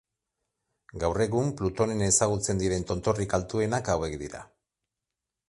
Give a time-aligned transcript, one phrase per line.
[1.03, 4.43] Gaur egun, Plutonen ezagutzen diren tontorrik altuenak hauek dira.